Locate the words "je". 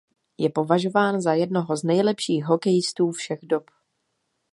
0.37-0.49